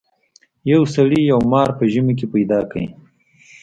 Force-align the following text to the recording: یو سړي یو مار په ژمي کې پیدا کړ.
یو 0.71 0.81
سړي 0.95 1.21
یو 1.31 1.39
مار 1.51 1.69
په 1.77 1.83
ژمي 1.93 2.13
کې 2.19 2.27
پیدا 2.33 2.59
کړ. 2.71 2.81